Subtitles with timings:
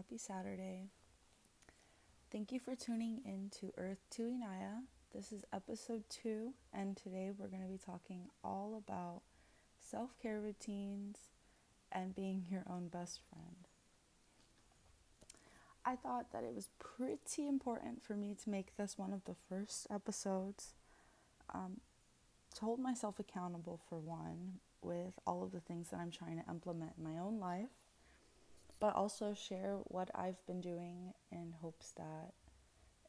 [0.00, 0.88] happy Saturday.
[2.32, 4.84] Thank you for tuning in to Earth to Inaya.
[5.14, 9.20] This is episode two, and today we're going to be talking all about
[9.78, 11.18] self care routines
[11.92, 13.68] and being your own best friend.
[15.84, 19.36] I thought that it was pretty important for me to make this one of the
[19.50, 20.72] first episodes
[21.52, 21.80] um,
[22.54, 26.50] to hold myself accountable for one with all of the things that I'm trying to
[26.50, 27.68] implement in my own life,
[28.80, 32.32] but also share what I've been doing in hopes that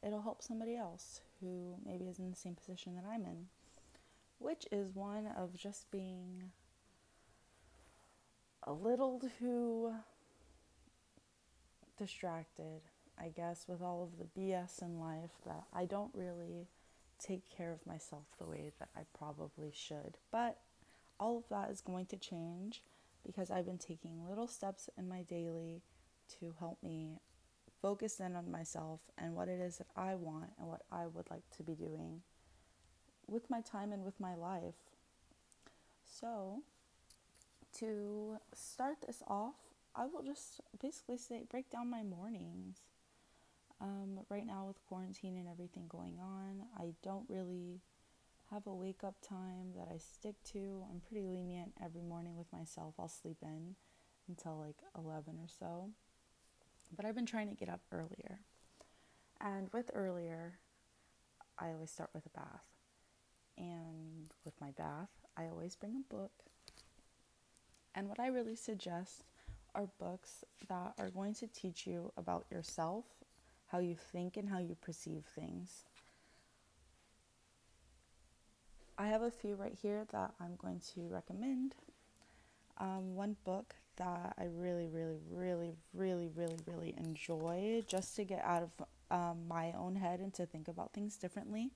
[0.06, 3.46] it'll help somebody else who maybe is in the same position that I'm in,
[4.38, 6.50] which is one of just being
[8.64, 9.94] a little too
[11.98, 12.82] distracted,
[13.18, 16.68] I guess, with all of the BS in life that I don't really
[17.18, 20.18] take care of myself the way that I probably should.
[20.30, 20.58] But
[21.18, 22.82] all of that is going to change
[23.24, 25.82] because I've been taking little steps in my daily
[26.40, 27.18] to help me
[27.80, 31.30] focus in on myself and what it is that I want and what I would
[31.30, 32.22] like to be doing
[33.26, 34.74] with my time and with my life.
[36.04, 36.62] So,
[37.78, 39.54] to start this off,
[39.94, 42.78] I will just basically say break down my mornings.
[43.80, 47.80] Um, right now, with quarantine and everything going on, I don't really
[48.52, 50.84] have a wake up time that I stick to.
[50.90, 52.94] I'm pretty lenient every morning with myself.
[52.98, 53.74] I'll sleep in
[54.28, 55.88] until like 11 or so.
[56.94, 58.40] But I've been trying to get up earlier.
[59.40, 60.58] And with earlier,
[61.58, 62.66] I always start with a bath.
[63.56, 66.32] And with my bath, I always bring a book.
[67.94, 69.24] And what I really suggest
[69.74, 73.06] are books that are going to teach you about yourself,
[73.68, 75.84] how you think, and how you perceive things.
[79.02, 81.74] I have a few right here that I'm going to recommend.
[82.78, 88.44] Um, one book that I really, really, really, really, really, really enjoy just to get
[88.44, 91.72] out of um, my own head and to think about things differently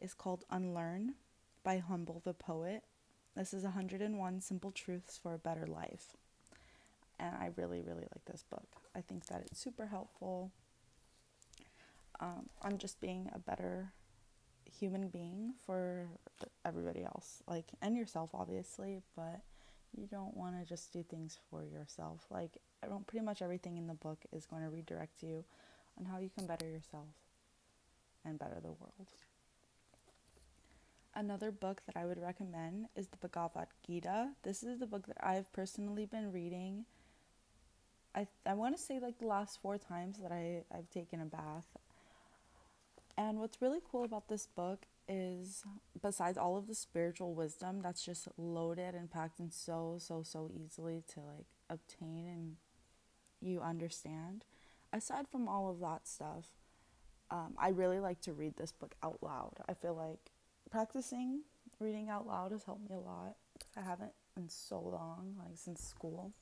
[0.00, 1.14] is called Unlearn
[1.62, 2.82] by Humble the Poet.
[3.36, 6.16] This is 101 Simple Truths for a Better Life.
[7.20, 8.66] And I really, really like this book.
[8.96, 10.50] I think that it's super helpful.
[12.18, 13.92] Um, I'm just being a better
[14.78, 16.06] human being for
[16.64, 19.40] everybody else, like, and yourself, obviously, but
[19.96, 22.26] you don't want to just do things for yourself.
[22.30, 22.58] Like,
[23.06, 25.44] pretty much everything in the book is going to redirect you
[25.98, 27.06] on how you can better yourself
[28.24, 29.08] and better the world.
[31.14, 34.30] Another book that I would recommend is the Bhagavad Gita.
[34.42, 36.86] This is the book that I've personally been reading.
[38.16, 41.24] I I want to say like the last four times that I I've taken a
[41.24, 41.66] bath.
[43.16, 45.62] And what's really cool about this book is
[46.02, 50.50] besides all of the spiritual wisdom that's just loaded and packed in so so so
[50.54, 52.56] easily to like obtain and
[53.42, 54.46] you understand
[54.94, 56.46] aside from all of that stuff
[57.30, 59.52] um, i really like to read this book out loud.
[59.68, 60.30] I feel like
[60.70, 61.42] practicing
[61.80, 63.36] reading out loud has helped me a lot.
[63.76, 66.32] I haven't in so long like since school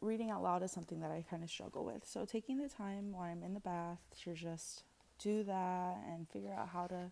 [0.00, 3.12] reading out loud is something that i kind of struggle with so taking the time
[3.12, 4.82] while i'm in the bath to just
[5.18, 7.10] do that and figure out how to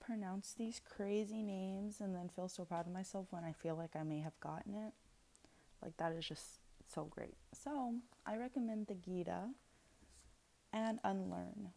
[0.00, 3.94] pronounce these crazy names and then feel so proud of myself when I feel like
[3.94, 4.92] I may have gotten it.
[5.82, 6.60] Like that is just
[6.92, 7.36] so great.
[7.52, 7.94] So,
[8.26, 9.50] I recommend the Gita
[10.72, 11.70] and Unlearn.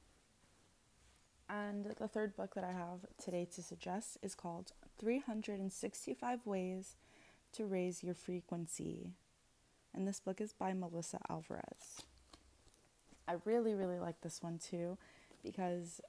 [1.50, 6.96] And the third book that I have today to suggest is called 365 Ways
[7.54, 9.12] to Raise Your Frequency.
[9.94, 12.02] And this book is by Melissa Alvarez.
[13.28, 14.98] I really, really like this one too
[15.44, 16.02] because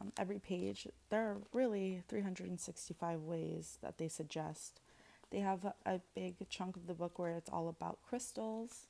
[0.00, 4.80] um, every page, there are really 365 ways that they suggest.
[5.30, 8.86] They have a, big chunk of the book where it's all about crystals.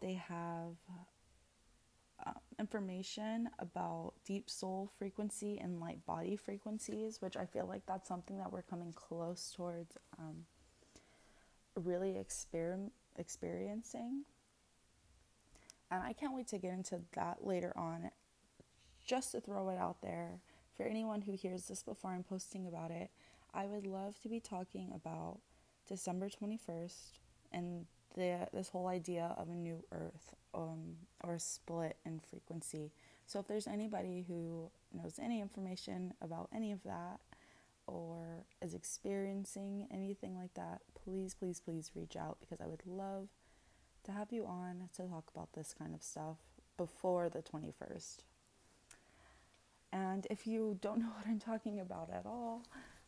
[0.00, 0.76] They have
[2.26, 8.08] uh, information about deep soul frequency and light body frequencies, which I feel like that's
[8.08, 10.44] something that we're coming close towards um,
[11.74, 14.24] really exper- experiencing.
[15.90, 18.10] And I can't wait to get into that later on
[19.04, 20.40] just to throw it out there
[20.76, 23.10] for anyone who hears this before I'm posting about it,
[23.52, 25.40] I would love to be talking about
[25.88, 27.18] December 21st
[27.52, 32.92] and the this whole idea of a new earth um, or a split in frequency.
[33.26, 37.20] So if there's anybody who knows any information about any of that
[37.86, 43.28] or is experiencing anything like that, please, please, please reach out because I would love
[44.04, 46.36] to have you on to talk about this kind of stuff
[46.76, 48.18] before the 21st.
[49.92, 52.62] And if you don't know what I'm talking about at all,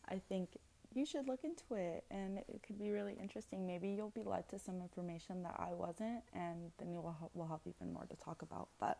[0.07, 0.49] I think
[0.93, 3.67] you should look into it and it could be really interesting.
[3.67, 7.47] Maybe you'll be led to some information that I wasn't, and then you will, will
[7.47, 8.69] have even more to talk about.
[8.79, 8.99] But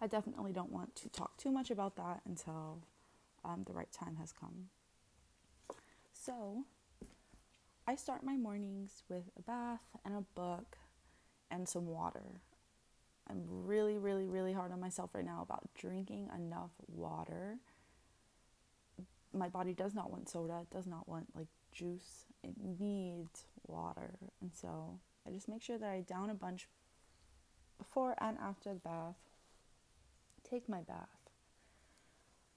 [0.00, 2.78] I definitely don't want to talk too much about that until
[3.44, 4.70] um, the right time has come.
[6.12, 6.64] So,
[7.88, 10.76] I start my mornings with a bath and a book
[11.52, 12.40] and some water.
[13.30, 17.58] I'm really, really, really hard on myself right now about drinking enough water.
[19.32, 24.18] My body does not want soda, it does not want like juice, it needs water.
[24.40, 26.66] And so I just make sure that I down a bunch
[27.78, 29.14] before and after the bath,
[30.42, 31.15] take my bath.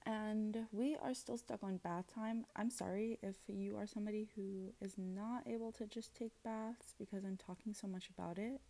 [0.06, 2.46] And we are still stuck on bath time.
[2.56, 7.24] I'm sorry if you are somebody who is not able to just take baths because
[7.24, 8.60] I'm talking so much about it.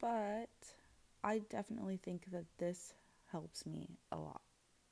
[0.00, 0.50] But
[1.22, 2.92] I definitely think that this
[3.32, 4.42] helps me a lot.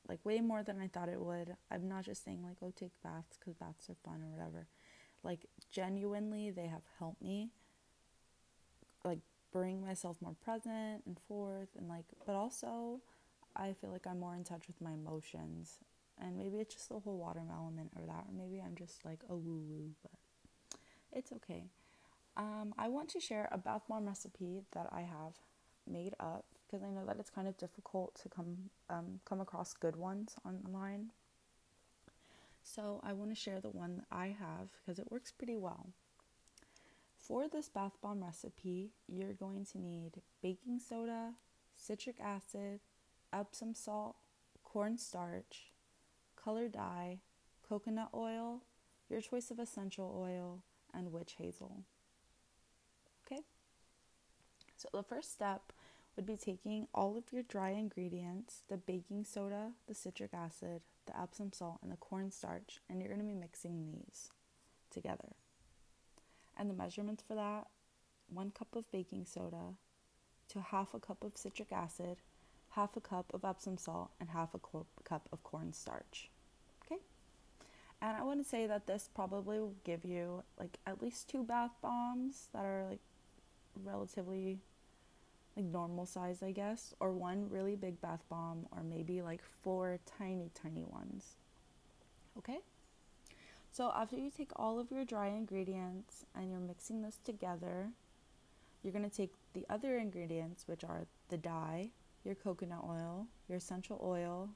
[0.08, 1.54] Like, way more than I thought it would.
[1.70, 4.66] I'm not just saying, like, oh, take baths because baths are fun or whatever.
[5.22, 7.50] Like, genuinely, they have helped me,
[9.04, 9.20] like,
[9.52, 11.68] bring myself more present and forth.
[11.78, 13.00] And, like, but also,
[13.56, 15.78] I feel like I'm more in touch with my emotions.
[16.20, 18.26] And maybe it's just the whole watermelon element or that.
[18.28, 20.12] Or maybe I'm just like a woo woo, but
[21.12, 21.64] it's okay.
[22.36, 25.34] Um, I want to share a bath bomb recipe that I have
[25.86, 28.56] made up because I know that it's kind of difficult to come
[28.88, 31.10] um, come across good ones online.
[32.62, 35.88] So I want to share the one that I have because it works pretty well.
[37.18, 41.34] For this bath bomb recipe, you're going to need baking soda,
[41.76, 42.80] citric acid,
[43.32, 44.16] Epsom salt,
[44.64, 45.72] cornstarch,
[46.36, 47.18] color dye,
[47.68, 48.62] coconut oil,
[49.08, 50.62] your choice of essential oil,
[50.94, 51.84] and witch hazel.
[53.26, 53.42] Okay?
[54.76, 55.72] So the first step
[56.16, 61.18] would be taking all of your dry ingredients the baking soda, the citric acid, the
[61.18, 64.30] Epsom salt, and the cornstarch and you're going to be mixing these
[64.90, 65.32] together.
[66.56, 67.68] And the measurements for that
[68.28, 69.74] one cup of baking soda
[70.48, 72.18] to half a cup of citric acid,
[72.74, 74.60] half a cup of Epsom salt, and half a
[75.04, 76.30] cup of cornstarch.
[76.84, 77.00] Okay?
[78.00, 81.44] And I want to say that this probably will give you like at least two
[81.44, 83.00] bath bombs that are like
[83.84, 84.58] relatively
[85.56, 89.98] like normal size, I guess, or one really big bath bomb, or maybe like four
[90.18, 91.36] tiny, tiny ones.
[92.38, 92.58] Okay?
[93.70, 97.90] So, after you take all of your dry ingredients and you're mixing this together,
[98.82, 101.90] you're going to take the other ingredients, which are the dye,
[102.24, 104.50] your coconut oil, your essential oil,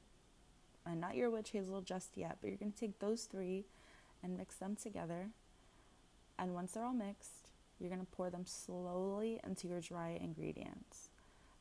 [0.85, 3.65] and not your witch hazel just yet, but you're going to take those three
[4.23, 5.31] and mix them together.
[6.39, 7.49] And once they're all mixed,
[7.81, 11.11] you're going to pour them slowly into your dry ingredients.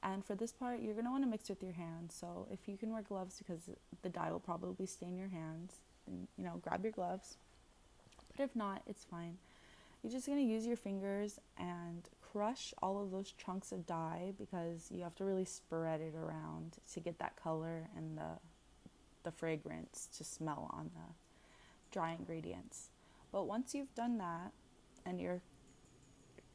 [0.04, 2.16] And for this part, you're going to want to mix with your hands.
[2.18, 3.70] So if you can wear gloves because
[4.04, 7.38] the dye will probably stain your hands, then you know, grab your gloves.
[8.36, 9.38] But if not, it's fine.
[10.04, 14.34] You're just going to use your fingers and crush all of those chunks of dye
[14.38, 18.38] because you have to really spread it around to get that color and the
[19.24, 21.14] the fragrance to smell on the
[21.92, 22.90] dry ingredients.
[23.32, 24.52] But once you've done that
[25.06, 25.42] and your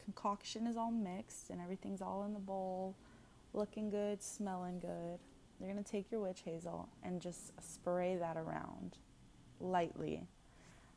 [0.04, 2.94] concoction is all mixed and everything's all in the bowl,
[3.54, 5.18] looking good, smelling good.
[5.58, 8.98] You're going to take your witch hazel and just spray that around
[9.60, 10.28] lightly.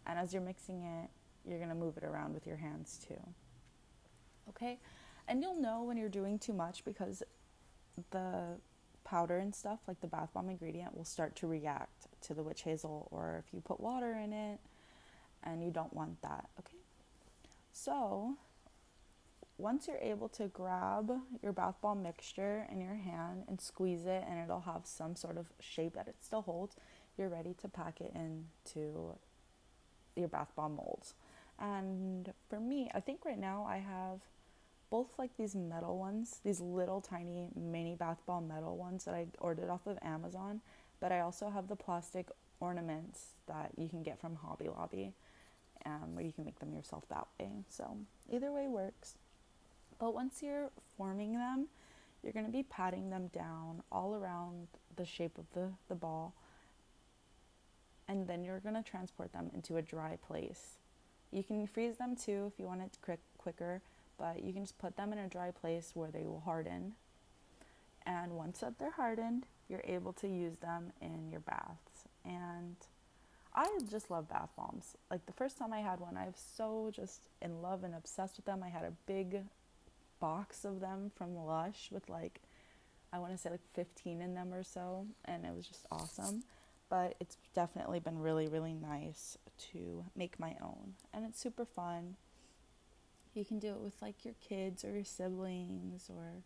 [0.06, 1.10] And as you're mixing it,
[1.50, 3.20] you're going to move it around with your hands too.
[4.50, 4.80] Okay?
[5.28, 7.24] And you'll know when you're doing too much because
[8.12, 8.58] the
[9.04, 12.64] powder and stuff, like the bath bomb ingredient, will start to react to the witch
[12.64, 14.60] hazel or if you put water in it
[15.44, 16.50] and you don't want that.
[16.60, 16.78] Okay?
[17.72, 18.38] So,
[19.58, 24.24] once you're able to grab your bath bomb mixture in your hand and squeeze it
[24.28, 26.76] and it'll have some sort of shape that it still holds,
[27.18, 29.16] you're ready to pack it into
[30.16, 31.14] your bath bomb molds.
[31.60, 34.20] And for me, I think right now I have
[34.94, 39.26] both like these metal ones, these little tiny mini bath bomb metal ones that I
[39.40, 40.62] ordered off of Amazon,
[41.00, 42.28] but I also have the plastic
[42.60, 45.14] ornaments that you can get from Hobby Lobby,
[45.88, 47.50] um, where you can make them yourself that way.
[47.70, 47.98] So
[48.32, 49.16] either way works.
[49.98, 51.70] But once you're forming them,
[52.22, 56.36] you're going to be patting them down all around the shape of the, the ball.
[58.08, 60.76] And then you're going to transport them into a dry place.
[61.32, 63.82] You can freeze them too if you want it quick, quicker,
[64.24, 66.94] but you can just put them in a dry place where they will harden.
[68.06, 72.06] And once that they're hardened, you're able to use them in your baths.
[72.24, 72.78] And
[73.54, 74.96] I just love bath bombs.
[75.12, 78.38] Like the first time I had one, I was so just in love and obsessed
[78.38, 78.64] with them.
[78.64, 79.42] I had a big
[80.22, 82.40] box of them from Lush with like
[83.12, 86.44] I want to say like 15 in them or so and it was just awesome.
[86.90, 89.38] but it's definitely been really, really nice
[89.72, 90.94] to make my own.
[91.14, 92.16] And it's super fun.
[93.34, 96.44] You can do it with like your kids or your siblings or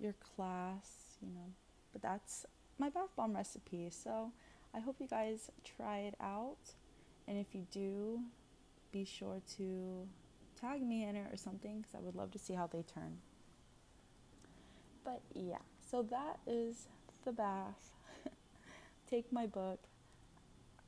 [0.00, 1.52] your class, you know.
[1.92, 2.46] But that's
[2.78, 3.88] my bath bomb recipe.
[3.90, 4.32] So
[4.74, 6.74] I hope you guys try it out.
[7.28, 8.20] And if you do,
[8.90, 10.08] be sure to
[10.60, 13.18] tag me in it or something because I would love to see how they turn.
[15.04, 15.58] But yeah,
[15.90, 16.88] so that is
[17.24, 17.92] the bath.
[19.10, 19.80] Take my book,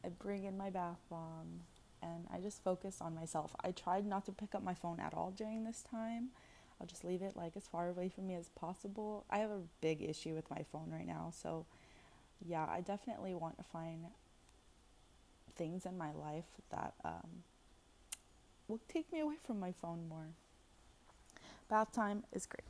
[0.05, 1.61] I bring in my bath bomb,
[2.05, 3.57] and I just focus on myself.
[3.65, 6.29] I tried not to pick up my phone at all during this time.
[6.81, 9.25] I'll just leave it like as far away from me as possible.
[9.31, 11.67] I have a big issue with my phone right now, so
[12.47, 14.07] yeah, I definitely want to find
[15.57, 17.45] things in my life that um,
[18.69, 20.29] will take me away from my phone more.
[21.69, 22.65] Bath time is great.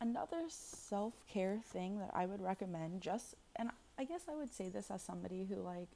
[0.00, 4.68] Another self care thing that I would recommend, just, and I guess I would say
[4.68, 5.88] this as somebody who, like,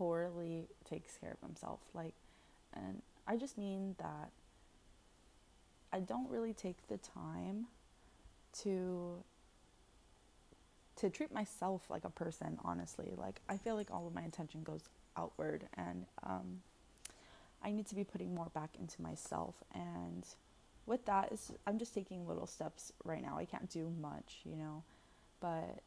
[0.00, 1.80] poorly takes care of himself.
[1.92, 2.14] Like,
[2.72, 4.30] and I just mean that
[5.92, 7.66] I don't really take the time
[8.62, 9.22] to
[10.96, 13.12] to treat myself like a person honestly.
[13.14, 14.88] Like i feel like all of my attention goes
[15.18, 16.62] outward and um,
[17.62, 19.56] i need to be putting more back into myself.
[19.74, 20.24] And
[20.86, 23.36] with that is i'm just taking little steps right now.
[23.36, 24.82] I can't do much you know?
[25.40, 25.82] But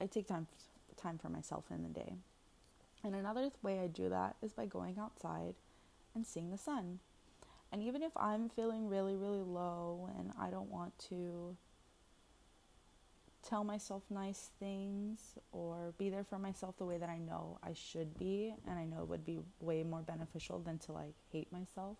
[0.00, 0.46] i take time
[0.96, 2.14] time for myself in the day
[3.06, 5.54] and another way i do that is by going outside
[6.14, 6.98] and seeing the sun
[7.72, 11.56] and even if i'm feeling really really low and i don't want to
[13.46, 17.74] tell myself nice things or be there for myself the way that I know I
[17.74, 21.52] should be and I know it would be way more beneficial than to like hate
[21.52, 21.96] myself.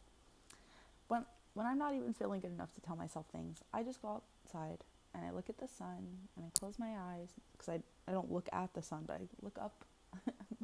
[1.09, 4.21] When when I'm not even feeling good enough to tell myself things, I just go
[4.45, 4.85] outside
[5.15, 8.33] and I look at the sun and I close my eyes because I I don't
[8.33, 9.85] look at the sun, but I look up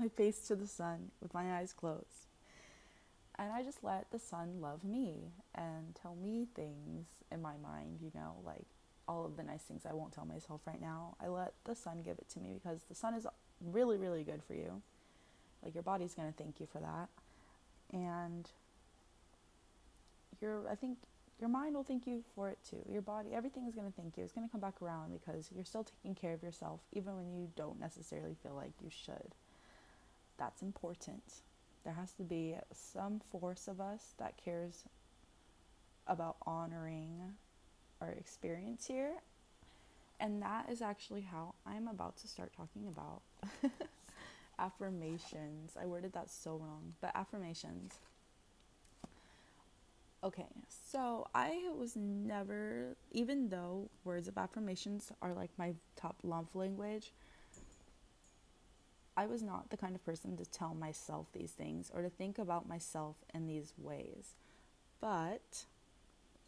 [0.02, 2.26] my face to the sun with my eyes closed.
[3.38, 7.98] And I just let the sun love me and tell me things in my mind,
[8.02, 8.66] you know, like
[9.08, 11.16] all of the nice things I won't tell myself right now.
[11.20, 13.26] I let the sun give it to me because the sun is
[13.64, 14.82] really, really good for you.
[15.62, 17.08] Like your body's gonna thank you for that.
[17.92, 18.50] And
[20.40, 20.98] your I think
[21.38, 22.82] your mind will thank you for it too.
[22.90, 24.24] Your body, everything is gonna thank you.
[24.24, 27.48] It's gonna come back around because you're still taking care of yourself even when you
[27.56, 29.34] don't necessarily feel like you should.
[30.42, 31.22] That's important.
[31.84, 34.82] There has to be some force of us that cares
[36.08, 37.20] about honoring
[38.00, 39.12] our experience here.
[40.18, 43.22] And that is actually how I'm about to start talking about
[44.58, 45.76] affirmations.
[45.80, 48.00] I worded that so wrong, but affirmations.
[50.24, 56.52] Okay, so I was never, even though words of affirmations are like my top love
[56.56, 57.12] language,
[59.16, 62.38] I was not the kind of person to tell myself these things or to think
[62.38, 64.34] about myself in these ways.
[65.00, 65.66] But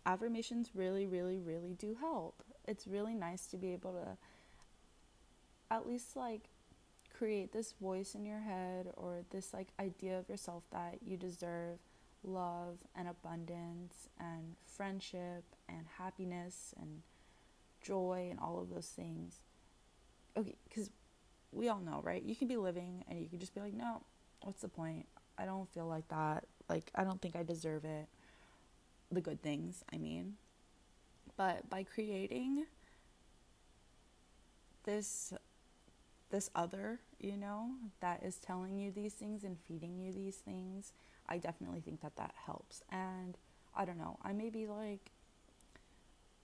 [0.06, 2.42] affirmations really, really, really do help.
[2.66, 4.16] It's really nice to be able to
[5.70, 6.48] at least like
[7.16, 11.78] create this voice in your head or this like idea of yourself that you deserve
[12.22, 17.02] love and abundance and friendship and happiness and
[17.82, 19.40] joy and all of those things.
[20.36, 20.90] Okay, because
[21.54, 22.22] we all know, right?
[22.22, 24.02] You can be living and you can just be like, no,
[24.42, 25.06] what's the point?
[25.38, 26.44] I don't feel like that.
[26.68, 28.08] Like, I don't think I deserve it
[29.10, 30.34] the good things, I mean.
[31.36, 32.66] But by creating
[34.84, 35.32] this
[36.30, 37.70] this other, you know,
[38.00, 40.92] that is telling you these things and feeding you these things,
[41.28, 42.82] I definitely think that that helps.
[42.90, 43.38] And
[43.76, 45.10] I don't know, I may be like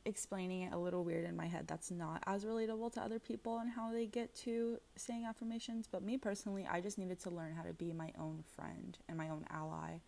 [0.05, 3.59] explaining it a little weird in my head that's not as relatable to other people
[3.59, 7.55] and how they get to saying affirmations, but me personally, I just needed to learn
[7.55, 10.01] how to be my own friend and my own ally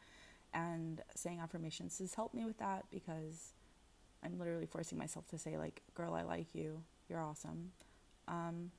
[0.54, 3.52] and saying affirmations has helped me with that because
[4.24, 6.82] I'm literally forcing myself to say like, "Girl, I like you.
[7.08, 7.72] You're awesome."
[8.28, 8.70] Um,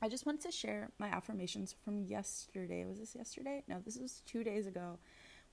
[0.00, 2.84] I just wanted to share my affirmations from yesterday.
[2.84, 3.62] Was this yesterday?
[3.68, 4.98] No, this was two days ago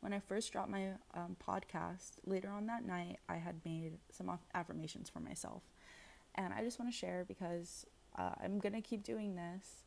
[0.02, 2.18] when I first dropped my um, podcast.
[2.26, 5.64] Later on that night, I had made some affirmations for myself,
[6.36, 7.86] and I just want to share because
[8.18, 9.84] uh, I'm gonna keep doing this,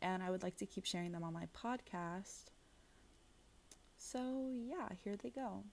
[0.00, 2.50] and I would like to keep sharing them on my podcast
[4.06, 5.64] so, yeah, here they go.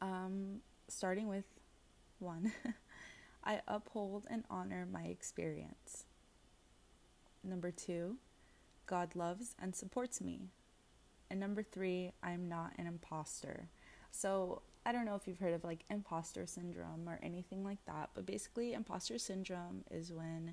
[0.00, 1.44] Um, starting with
[2.18, 2.52] one
[3.44, 6.06] I uphold and honor my experience.
[7.44, 8.16] Number two,
[8.86, 10.48] God loves and supports me.
[11.32, 13.70] And number three, I'm not an imposter.
[14.10, 18.10] So, I don't know if you've heard of like imposter syndrome or anything like that,
[18.12, 20.52] but basically, imposter syndrome is when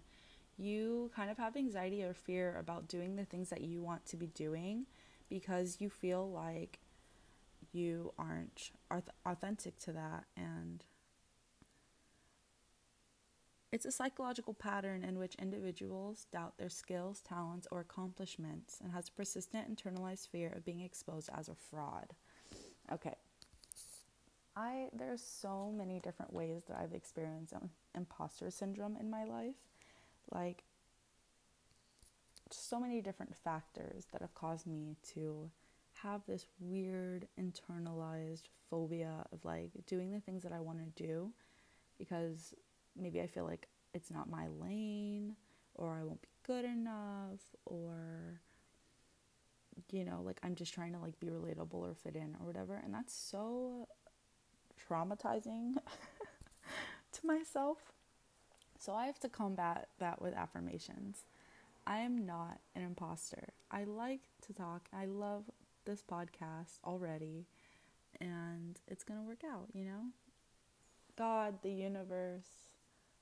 [0.58, 4.16] you kind of have anxiety or fear about doing the things that you want to
[4.16, 4.86] be doing
[5.30, 6.80] because you feel like
[7.74, 8.72] you aren't
[9.26, 10.86] authentic to that and
[13.72, 19.10] it's a psychological pattern in which individuals doubt their skills, talents, or accomplishments and has
[19.10, 22.14] a persistent internalized fear of being exposed as a fraud.
[22.92, 23.16] Okay.
[24.56, 29.56] I there's so many different ways that I've experienced um, imposter syndrome in my life.
[30.32, 30.64] Like
[32.52, 35.50] so many different factors that have caused me to
[36.02, 41.32] have this weird internalized phobia of like doing the things that I want to do
[41.98, 42.54] because
[42.96, 45.36] maybe I feel like it's not my lane
[45.76, 48.42] or I won't be good enough or
[49.92, 52.80] you know like I'm just trying to like be relatable or fit in or whatever.
[52.84, 53.88] And that's so
[54.90, 55.74] traumatizing
[57.14, 57.78] to myself.
[58.80, 61.26] So I have to combat that with affirmations.
[61.86, 63.50] I am not an imposter.
[63.72, 64.88] I like to talk.
[64.94, 65.44] I love
[65.86, 67.48] this podcast already
[68.22, 70.04] and it's going to work out you know?
[71.18, 72.69] God the universe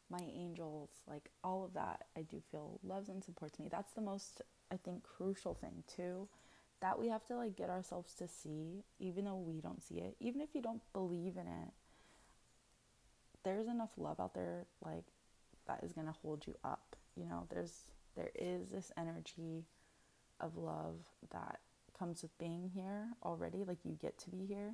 [0.10, 3.68] my angels, like all of that, I do feel loves and supports me.
[3.70, 6.28] That's the most, I think, crucial thing too,
[6.82, 10.16] that we have to like get ourselves to see, even though we don't see it,
[10.20, 11.72] even if you don't believe in it.
[13.44, 15.06] There's enough love out there, like
[15.68, 16.96] that is gonna hold you up.
[17.16, 17.84] You know, there's
[18.16, 19.66] there is this energy
[20.40, 20.96] of love
[21.32, 21.60] that
[21.98, 23.64] comes with being here already.
[23.64, 24.74] Like you get to be here.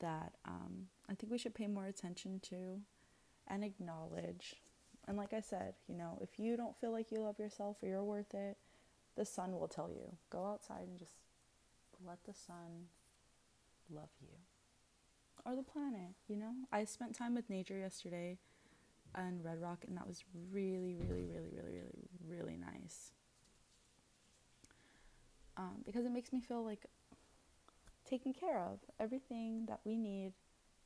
[0.00, 2.80] That um, I think we should pay more attention to
[3.48, 4.56] and acknowledge.
[5.06, 7.88] And like I said, you know, if you don't feel like you love yourself or
[7.88, 8.58] you're worth it,
[9.16, 10.12] the sun will tell you.
[10.30, 11.14] Go outside and just
[12.06, 12.86] let the sun
[13.90, 14.28] love you.
[15.44, 16.52] Or the planet, you know?
[16.70, 18.38] I spent time with nature yesterday
[19.14, 23.12] and Red Rock and that was really, really, really, really, really, really nice.
[25.56, 26.86] Um, because it makes me feel like
[28.08, 28.78] taken care of.
[29.00, 30.32] Everything that we need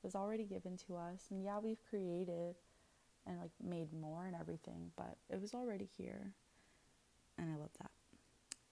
[0.02, 1.26] was already given to us.
[1.30, 2.56] And yeah, we've created
[3.26, 6.32] and like made more and everything, but it was already here.
[7.38, 7.90] And I love that.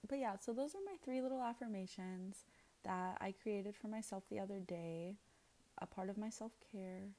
[0.07, 2.45] But yeah, so those are my three little affirmations
[2.83, 5.15] that I created for myself the other day,
[5.81, 7.09] a part of my self care.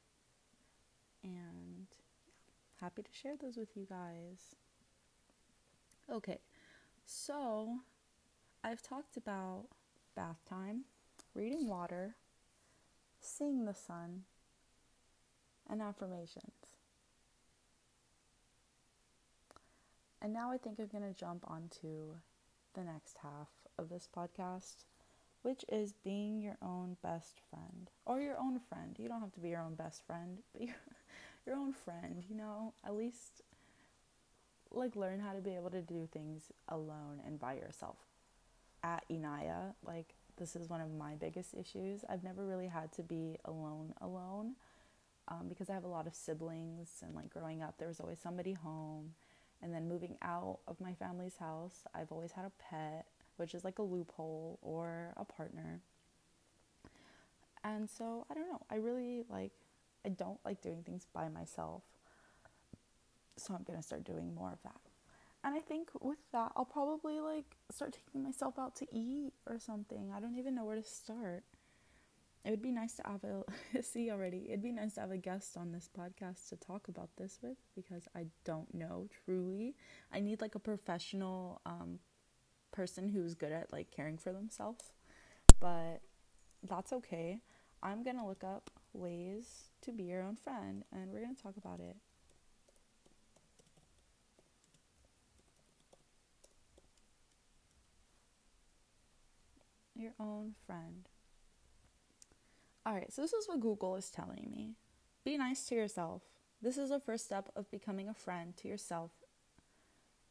[1.25, 1.87] And
[2.81, 4.57] happy to share those with you guys.
[6.11, 6.41] Okay,
[7.07, 7.79] so
[8.65, 9.67] I've talked about
[10.17, 10.85] bath time,
[11.35, 12.17] reading water,
[13.23, 14.25] seeing the sun,
[15.69, 16.77] and affirmations.
[20.21, 22.15] And now I think I'm going to jump onto
[22.75, 24.85] the next half of this podcast,
[25.43, 28.97] which is being your own best friend or your own friend.
[28.99, 30.77] You don't have to be your own best friend, but your,
[31.47, 33.43] your own friend, you know, at least
[34.71, 37.97] like learn how to be able to do things alone and by yourself.
[38.85, 42.05] At Inaya, like this is one of my biggest issues.
[42.09, 44.55] I've never really had to be alone, alone,
[45.29, 48.19] um, because I have a lot of siblings, and like growing up, there was always
[48.19, 49.15] somebody home.
[49.63, 53.63] And then moving out of my family's house, I've always had a pet, which is
[53.63, 55.81] like a loophole, or a partner.
[57.63, 58.63] And so I don't know.
[58.71, 59.53] I really like,
[60.05, 61.83] I don't like doing things by myself.
[63.37, 64.92] So I'm gonna start doing more of that.
[65.45, 69.59] And I think with that, I'll probably like start taking myself out to eat or
[69.59, 70.13] something.
[70.15, 71.45] I don't even know where to start.
[72.45, 74.47] It would be nice to have a see already.
[74.49, 77.57] It'd be nice to have a guest on this podcast to talk about this with
[77.75, 79.75] because I don't know truly.
[80.13, 81.99] I need like a professional um,
[82.73, 84.93] person who's good at like caring for themselves.
[85.61, 86.03] But
[86.63, 87.39] that's okay.
[87.83, 91.81] I'm gonna look up ways to be your own friend and we're gonna talk about
[91.81, 91.97] it.
[100.03, 101.09] Your own friend.
[102.85, 104.75] All right, so this is what Google is telling me.
[105.25, 106.23] Be nice to yourself.
[106.61, 109.13] This is the first step of becoming a friend to yourself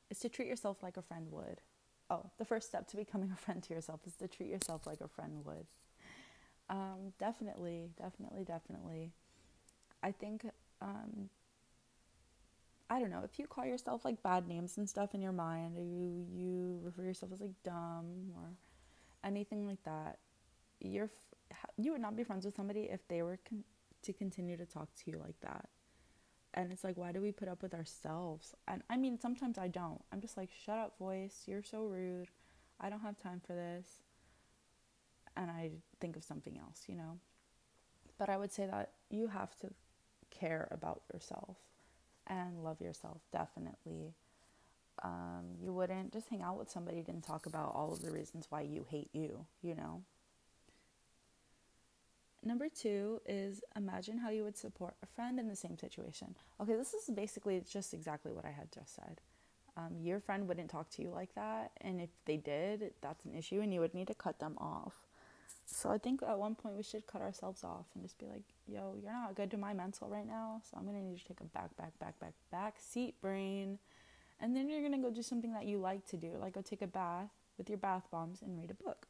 [0.09, 1.61] is to treat yourself like a friend would.
[2.09, 5.01] Oh, the first step to becoming a friend to yourself is to treat yourself like
[5.01, 5.65] a friend would.
[6.69, 9.11] Um, definitely, definitely, definitely.
[10.03, 10.45] I think,
[10.81, 11.29] um,
[12.89, 15.77] I don't know, if you call yourself like bad names and stuff in your mind,
[15.77, 18.49] or you, you refer yourself as like dumb or
[19.23, 20.19] anything like that,
[20.79, 21.09] you're
[21.77, 23.63] you would not be friends with somebody if they were con-
[24.03, 25.67] to continue to talk to you like that.
[26.53, 28.55] And it's like, why do we put up with ourselves?
[28.67, 30.01] And I mean, sometimes I don't.
[30.11, 31.43] I'm just like, shut up, voice.
[31.45, 32.27] You're so rude.
[32.79, 33.87] I don't have time for this.
[35.37, 37.19] And I think of something else, you know?
[38.17, 39.69] But I would say that you have to
[40.29, 41.57] care about yourself
[42.27, 44.13] and love yourself, definitely.
[45.03, 48.45] Um, you wouldn't just hang out with somebody didn't talk about all of the reasons
[48.49, 50.03] why you hate you, you know?
[52.43, 56.35] Number two is imagine how you would support a friend in the same situation.
[56.59, 59.21] Okay, this is basically just exactly what I had just said.
[59.77, 63.35] Um, your friend wouldn't talk to you like that, and if they did, that's an
[63.35, 64.93] issue, and you would need to cut them off.
[65.65, 68.43] So I think at one point we should cut ourselves off and just be like,
[68.67, 71.39] yo, you're not good to my mental right now, so I'm gonna need to take
[71.39, 73.79] a back, back, back, back, back seat brain.
[74.41, 76.81] And then you're gonna go do something that you like to do, like go take
[76.81, 79.07] a bath with your bath bombs and read a book.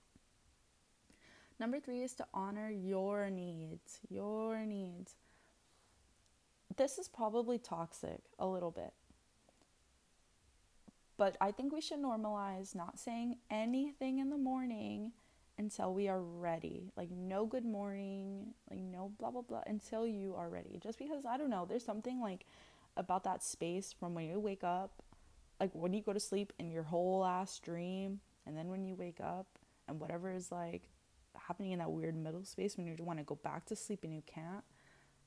[1.59, 3.99] Number three is to honor your needs.
[4.09, 5.15] Your needs.
[6.75, 8.93] This is probably toxic a little bit.
[11.17, 15.11] But I think we should normalize not saying anything in the morning
[15.59, 16.91] until we are ready.
[16.97, 20.79] Like, no good morning, like, no blah, blah, blah, until you are ready.
[20.81, 22.45] Just because, I don't know, there's something like
[22.97, 25.03] about that space from when you wake up,
[25.61, 28.95] like when you go to sleep in your whole ass dream, and then when you
[28.95, 29.47] wake up,
[29.87, 30.89] and whatever is like
[31.35, 34.13] happening in that weird middle space when you want to go back to sleep and
[34.13, 34.63] you can't.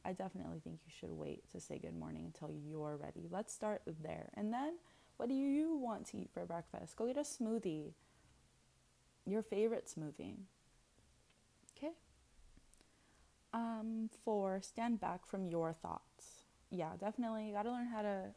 [0.04, 3.26] I definitely think you should wait to say good morning until you're ready.
[3.30, 4.28] Let's start there.
[4.34, 4.74] And then,
[5.16, 6.96] what do you want to eat for breakfast?
[6.96, 7.92] Go get a smoothie
[9.26, 10.36] your favorite smoothie.
[11.76, 11.92] Okay.
[13.52, 16.44] Um, four, stand back from your thoughts.
[16.70, 17.46] Yeah, definitely.
[17.46, 18.34] You got to learn how to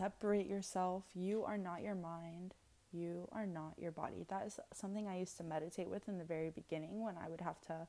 [0.00, 1.04] separate yourself.
[1.14, 2.54] You are not your mind.
[2.92, 4.24] You are not your body.
[4.28, 7.40] That is something I used to meditate with in the very beginning when I would
[7.40, 7.86] have to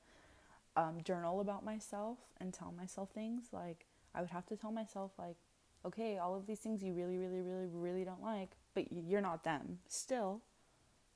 [0.76, 3.46] um, journal about myself and tell myself things.
[3.52, 5.38] Like, I would have to tell myself, like,
[5.86, 9.44] okay, all of these things you really, really, really, really don't like, but you're not
[9.44, 9.80] them.
[9.88, 10.42] Still,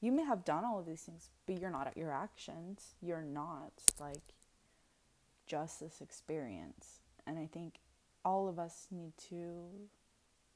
[0.01, 2.95] you may have done all of these things, but you're not at your actions.
[3.01, 4.33] You're not like
[5.45, 6.99] just this experience.
[7.27, 7.75] And I think
[8.23, 9.89] all of us need to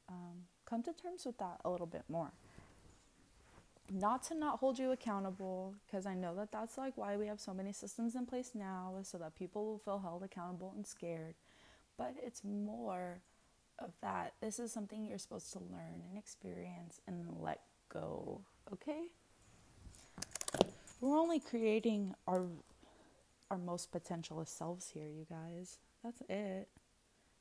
[0.10, 2.32] um, come to terms with that a little bit more.
[3.91, 7.39] Not to not hold you accountable, because I know that that's like why we have
[7.39, 11.36] so many systems in place now, so that people will feel held accountable and scared.
[11.98, 13.22] But it's more
[13.80, 14.34] of that.
[14.41, 18.41] This is something you're supposed to learn and experience and let go,
[18.72, 19.08] okay?
[21.02, 22.45] We're only creating our
[23.50, 25.80] our most potential selves here, you guys.
[26.04, 26.67] That's it.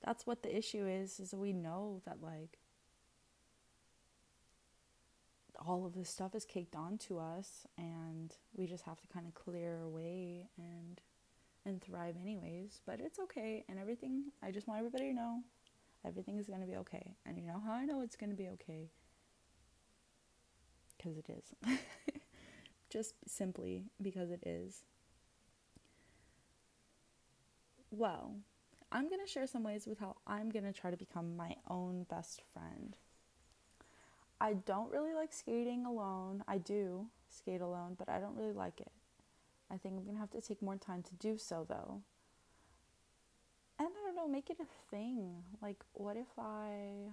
[0.05, 2.59] That's what the issue is is we know that like
[5.59, 9.35] all of this stuff is caked onto us and we just have to kind of
[9.35, 11.01] clear away and
[11.67, 12.81] and thrive anyways.
[12.87, 15.41] But it's okay and everything i just want everybody to know
[16.07, 17.17] everything is going to be okay.
[17.27, 18.91] And you know how i know it's going to be okay?
[20.97, 21.79] Because it is.
[22.91, 24.83] Just simply because it is.
[27.91, 28.37] Well,
[28.91, 31.57] I'm going to share some ways with how I'm going to try to become my
[31.69, 32.97] own best friend.
[34.41, 36.45] I don't really like skating alone.
[36.49, 38.93] I do skate alone, but I don't really like it.
[39.71, 42.01] I think I'm going to have to take more time to do so though.
[43.79, 45.45] And I don't know, make it a thing.
[45.61, 47.11] Like, what if I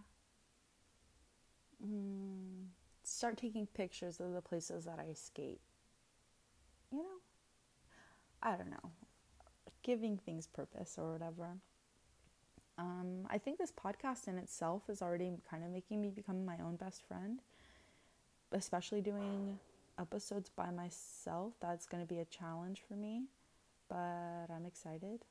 [1.85, 2.65] mm,
[3.03, 5.59] start taking pictures of the places that I skate?
[6.91, 7.19] you know,
[8.41, 8.91] I don't know,
[9.85, 11.57] giving things purpose or whatever.
[12.77, 16.57] Um, I think this podcast in itself is already kind of making me become my
[16.57, 17.39] own best friend,
[18.51, 19.59] especially doing
[19.99, 21.53] episodes by myself.
[21.61, 23.25] That's going to be a challenge for me,
[23.87, 25.21] but I'm excited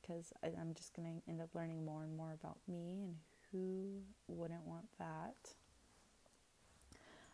[0.00, 3.16] because I'm just going to end up learning more and more about me and
[3.50, 5.54] who wouldn't want that.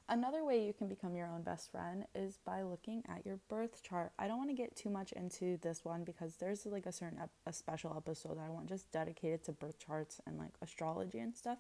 [0.07, 3.83] Another way you can become your own best friend is by looking at your birth
[3.83, 4.13] chart.
[4.19, 7.19] I don't want to get too much into this one because there's like a certain
[7.23, 11.21] ep- a special episode that I want just dedicated to birth charts and like astrology
[11.21, 11.57] and stuff.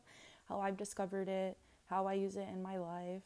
[0.46, 3.22] How I've discovered it, how I use it in my life.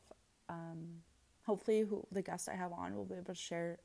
[0.48, 1.02] Um,
[1.44, 3.78] hopefully, who the guest I have on will be able to share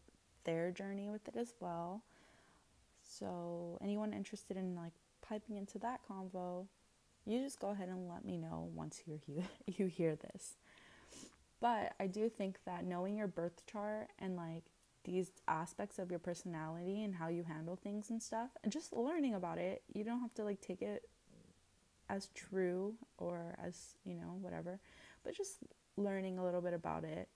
[0.44, 2.04] their journey with it as well.
[3.02, 4.94] So, anyone interested in like
[5.28, 6.68] piping into that convo,
[7.26, 10.58] you just go ahead and let me know once you hear you hear this.
[11.64, 14.66] But I do think that knowing your birth chart and like
[15.06, 19.34] these aspects of your personality and how you handle things and stuff, and just learning
[19.34, 21.08] about it, you don't have to like take it
[22.10, 24.82] as true or as, you know, whatever,
[25.24, 25.60] but just
[25.96, 27.30] learning a little bit about it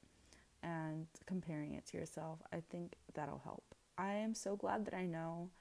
[0.62, 3.64] and comparing it to yourself, I think that'll help.
[3.98, 5.52] I am so glad that I know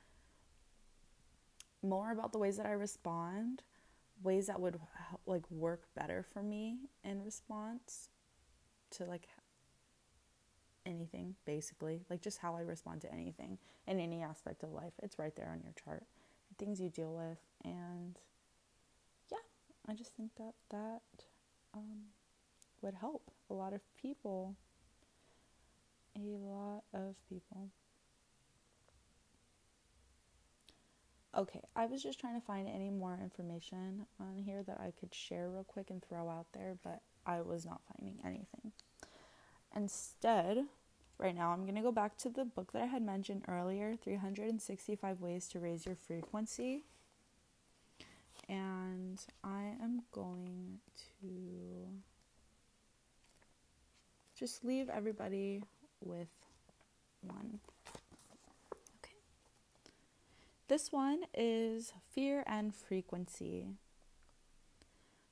[1.85, 3.63] more about the ways that I respond,
[4.25, 4.81] ways that would
[5.25, 8.09] like work better for me in response
[8.97, 9.29] to like
[10.85, 15.19] anything basically like just how i respond to anything in any aspect of life it's
[15.19, 16.05] right there on your chart
[16.59, 18.19] things you deal with and
[19.33, 19.39] yeah
[19.89, 21.01] i just think that that
[21.75, 22.05] um,
[22.83, 24.55] would help a lot of people.
[26.17, 27.69] A lot of people.
[31.37, 35.13] Okay, I was just trying to find any more information on here that I could
[35.13, 38.73] share real quick and throw out there, but I was not finding anything.
[39.77, 40.65] Instead,
[41.19, 43.95] right now, I'm going to go back to the book that I had mentioned earlier
[43.95, 46.85] 365 Ways to Raise Your Frequency.
[48.49, 50.79] And I am going
[51.21, 51.89] to
[54.39, 55.63] just leave everybody
[56.03, 56.29] with
[57.21, 57.61] one.
[60.69, 63.67] This one is fear and frequency.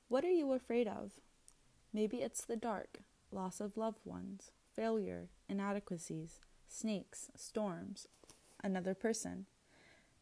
[0.07, 1.13] What are you afraid of?
[1.93, 2.99] Maybe it's the dark,
[3.35, 8.07] loss of loved ones, failure, inadequacies, snakes, storms,
[8.63, 9.45] another person.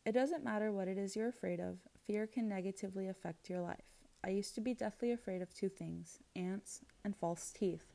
[0.05, 3.85] It doesn't matter what it is you're afraid of, fear can negatively affect your life.
[4.25, 7.93] I used to be deathly afraid of two things ants and false teeth.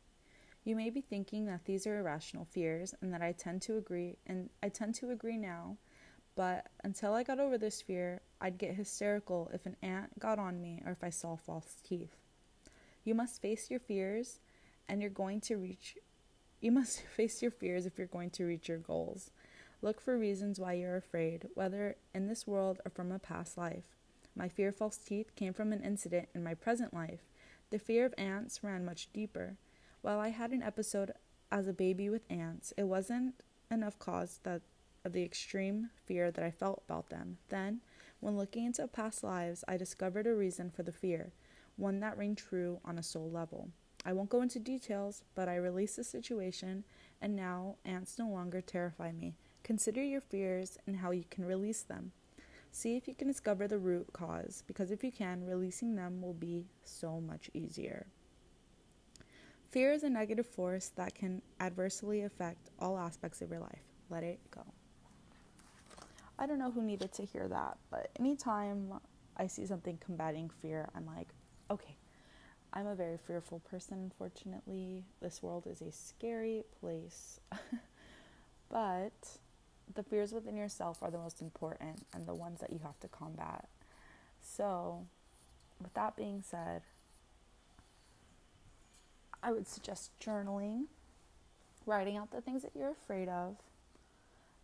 [0.64, 4.16] You may be thinking that these are irrational fears and that I tend to agree
[4.26, 5.76] and I tend to agree now
[6.38, 10.62] but until I got over this fear, I'd get hysterical if an ant got on
[10.62, 12.14] me or if I saw false teeth.
[13.02, 14.38] You must face your fears
[14.88, 15.96] and you're going to reach
[16.60, 19.30] you must face your fears if you're going to reach your goals.
[19.80, 23.84] Look for reasons why you're afraid, whether in this world or from a past life.
[24.34, 27.20] My fear of false teeth came from an incident in my present life.
[27.70, 29.56] The fear of ants ran much deeper.
[30.02, 31.12] While I had an episode
[31.50, 33.34] as a baby with ants, it wasn't
[33.70, 34.62] enough cause that
[35.04, 37.38] of the extreme fear that I felt about them.
[37.50, 37.80] Then,
[38.20, 41.32] when looking into past lives, I discovered a reason for the fear,
[41.76, 43.68] one that rang true on a soul level.
[44.04, 46.84] I won't go into details, but I released the situation,
[47.20, 49.34] and now ants no longer terrify me.
[49.62, 52.12] Consider your fears and how you can release them.
[52.70, 56.34] See if you can discover the root cause, because if you can, releasing them will
[56.34, 58.06] be so much easier.
[59.70, 63.82] Fear is a negative force that can adversely affect all aspects of your life.
[64.08, 64.62] Let it go.
[66.38, 68.94] I don't know who needed to hear that, but anytime
[69.36, 71.28] I see something combating fear, I'm like,
[71.70, 71.96] okay,
[72.78, 75.02] I'm a very fearful person, unfortunately.
[75.20, 77.40] This world is a scary place.
[78.70, 79.10] but
[79.92, 83.08] the fears within yourself are the most important and the ones that you have to
[83.08, 83.64] combat.
[84.40, 85.06] So,
[85.82, 86.82] with that being said,
[89.42, 90.84] I would suggest journaling,
[91.84, 93.56] writing out the things that you're afraid of,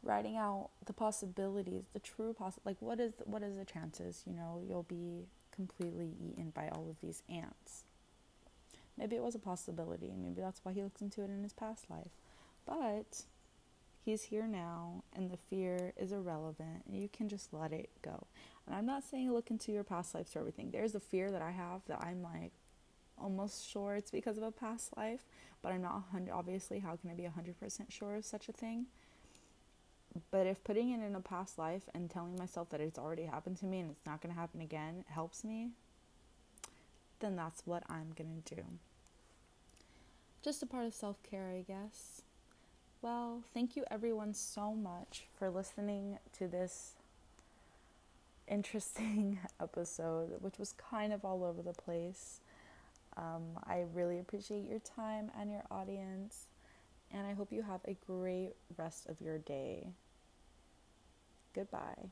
[0.05, 4.35] writing out the possibilities, the true poss like what is what is the chances, you
[4.35, 7.87] know, you'll be completely eaten by all of these ants.
[8.96, 11.52] Maybe it was a possibility, and maybe that's why he looks into it in his
[11.52, 12.12] past life.
[12.66, 13.24] But
[14.04, 18.26] he's here now and the fear is irrelevant and you can just let it go.
[18.66, 20.70] And I'm not saying look into your past lives for everything.
[20.70, 22.52] There's a fear that I have that I'm like
[23.18, 25.24] almost sure it's because of a past life,
[25.62, 28.87] but I'm not 100 obviously how can I be 100% sure of such a thing?
[30.30, 33.57] But if putting it in a past life and telling myself that it's already happened
[33.59, 35.70] to me and it's not going to happen again helps me,
[37.24, 38.62] then that's what I'm going to do.
[40.42, 42.22] Just a part of self care, I guess.
[43.00, 46.94] Well, thank you everyone so much for listening to this
[48.48, 52.40] interesting episode, which was kind of all over the place.
[53.16, 56.46] Um, I really appreciate your time and your audience,
[57.10, 59.88] and I hope you have a great rest of your day.
[61.54, 62.10] Goodbye.